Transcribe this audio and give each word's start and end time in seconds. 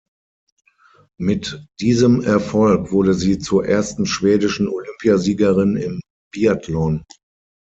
Mit 1.19 1.63
diesem 1.79 2.21
Erfolg 2.23 2.91
wurde 2.91 3.13
sie 3.13 3.37
zur 3.37 3.67
ersten 3.67 4.07
schwedischen 4.07 4.67
Olympiasiegerin 4.67 5.75
im 5.77 6.01
Biathlon. 6.33 7.03